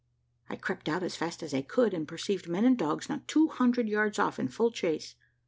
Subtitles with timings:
[0.49, 3.49] I crept out as fast as I could, and perceived men and dogs not two
[3.49, 5.13] hundred yards off in full chase.